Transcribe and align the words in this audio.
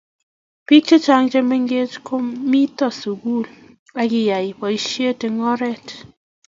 biik 0.65 0.83
chechang 0.89 1.25
chemengech 1.31 1.95
kometoi 2.07 2.95
sugul 3.01 3.43
agiyai 4.01 4.49
boishet 4.59 5.19
eng 5.27 5.39
oret 5.51 5.85